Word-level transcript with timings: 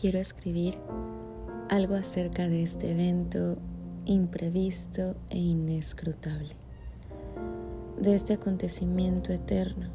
quiero 0.00 0.18
escribir 0.18 0.78
algo 1.68 1.94
acerca 1.94 2.48
de 2.48 2.62
este 2.62 2.92
evento 2.92 3.58
imprevisto 4.06 5.14
e 5.28 5.36
inescrutable, 5.36 6.56
de 8.00 8.14
este 8.14 8.32
acontecimiento 8.32 9.30
eterno 9.30 9.90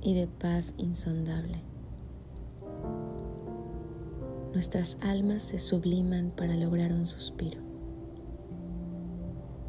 y 0.00 0.14
de 0.14 0.26
paz 0.26 0.74
insondable. 0.76 1.62
Nuestras 4.54 4.98
almas 5.00 5.44
se 5.44 5.60
subliman 5.60 6.32
para 6.36 6.56
lograr 6.56 6.92
un 6.92 7.06
suspiro. 7.06 7.60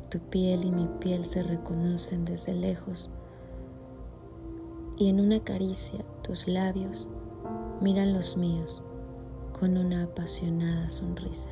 Tu 0.10 0.18
piel 0.18 0.66
y 0.66 0.72
mi 0.72 0.88
piel 1.00 1.26
se 1.26 1.44
reconocen 1.44 2.26
desde 2.26 2.56
lejos 2.56 3.12
y 4.98 5.10
en 5.10 5.20
una 5.20 5.44
caricia 5.44 6.04
tus 6.24 6.48
labios 6.48 7.08
miran 7.82 8.14
los 8.14 8.36
míos 8.36 8.84
con 9.58 9.78
una 9.78 10.04
apasionada 10.04 10.90
sonrisa. 10.90 11.50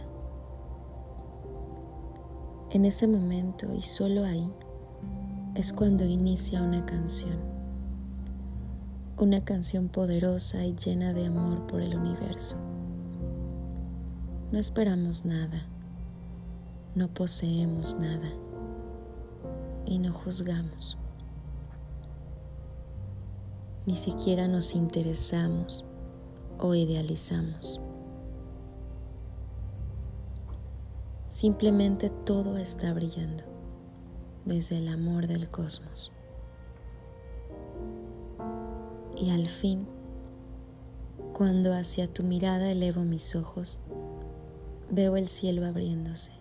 En 2.71 2.85
ese 2.85 3.07
momento 3.07 3.73
y 3.73 3.81
solo 3.81 4.25
ahí 4.25 4.51
es 5.55 5.73
cuando 5.73 6.05
inicia 6.05 6.61
una 6.61 6.85
canción, 6.85 7.37
una 9.17 9.43
canción 9.43 9.89
poderosa 9.89 10.65
y 10.65 10.75
llena 10.75 11.13
de 11.13 11.25
amor 11.25 11.67
por 11.67 11.81
el 11.81 11.95
universo. 11.95 12.57
No 14.51 14.59
esperamos 14.59 15.25
nada, 15.25 15.65
no 16.95 17.07
poseemos 17.09 17.95
nada 17.99 18.29
y 19.85 19.99
no 19.99 20.13
juzgamos. 20.13 20.97
Ni 23.85 23.97
siquiera 23.97 24.47
nos 24.47 24.75
interesamos 24.75 25.85
o 26.57 26.73
idealizamos. 26.75 27.81
Simplemente 31.31 32.09
todo 32.09 32.57
está 32.57 32.93
brillando 32.93 33.45
desde 34.43 34.79
el 34.79 34.89
amor 34.89 35.27
del 35.27 35.49
cosmos. 35.49 36.11
Y 39.15 39.29
al 39.29 39.47
fin, 39.47 39.87
cuando 41.31 41.73
hacia 41.73 42.11
tu 42.11 42.23
mirada 42.23 42.69
elevo 42.69 43.03
mis 43.03 43.33
ojos, 43.37 43.79
veo 44.89 45.15
el 45.15 45.29
cielo 45.29 45.65
abriéndose 45.65 46.33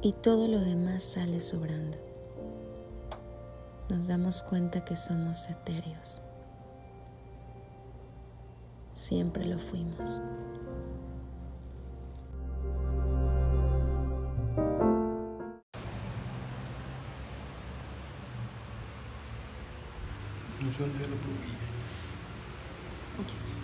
y 0.00 0.12
todo 0.12 0.48
lo 0.48 0.60
demás 0.60 1.04
sale 1.04 1.40
sobrando. 1.40 1.98
Nos 3.90 4.06
damos 4.06 4.42
cuenta 4.42 4.86
que 4.86 4.96
somos 4.96 5.50
etéreos. 5.50 6.22
Siempre 8.94 9.44
lo 9.44 9.58
fuimos. 9.58 10.18
Función 20.66 20.92
de 20.94 20.98
la 20.98 21.14
Aquí 23.20 23.32
está. 23.32 23.55